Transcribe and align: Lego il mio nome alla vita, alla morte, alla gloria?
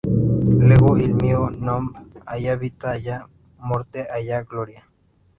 Lego 0.67 0.93
il 0.97 1.13
mio 1.13 1.49
nome 1.49 2.07
alla 2.23 2.55
vita, 2.55 2.89
alla 2.89 3.29
morte, 3.57 4.03
alla 4.07 4.41
gloria? 4.41 4.83